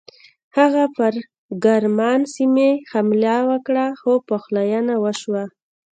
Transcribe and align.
هغه 0.57 0.83
پر 0.95 1.13
ګرمان 1.63 2.21
سیمې 2.35 2.71
حمله 2.91 3.35
وکړه 3.49 3.85
خو 3.99 4.13
پخلاینه 4.29 4.95
وشوه. 5.03 5.43